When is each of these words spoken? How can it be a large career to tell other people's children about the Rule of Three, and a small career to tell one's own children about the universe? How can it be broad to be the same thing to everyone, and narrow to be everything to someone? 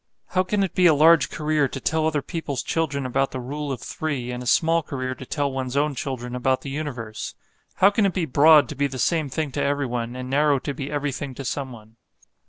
How 0.29 0.41
can 0.41 0.63
it 0.63 0.73
be 0.73 0.87
a 0.87 0.95
large 0.95 1.29
career 1.29 1.67
to 1.67 1.79
tell 1.79 2.07
other 2.07 2.23
people's 2.23 2.63
children 2.63 3.05
about 3.05 3.29
the 3.29 3.39
Rule 3.39 3.71
of 3.71 3.81
Three, 3.81 4.31
and 4.31 4.41
a 4.41 4.47
small 4.47 4.81
career 4.81 5.13
to 5.13 5.27
tell 5.27 5.51
one's 5.51 5.77
own 5.77 5.93
children 5.93 6.33
about 6.33 6.61
the 6.61 6.71
universe? 6.71 7.35
How 7.75 7.91
can 7.91 8.07
it 8.07 8.13
be 8.15 8.25
broad 8.25 8.67
to 8.69 8.75
be 8.75 8.87
the 8.87 8.97
same 8.97 9.29
thing 9.29 9.51
to 9.51 9.63
everyone, 9.63 10.15
and 10.15 10.27
narrow 10.27 10.57
to 10.57 10.73
be 10.73 10.89
everything 10.89 11.35
to 11.35 11.45
someone? 11.45 11.97